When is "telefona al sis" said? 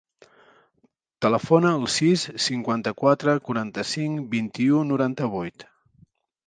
1.25-2.23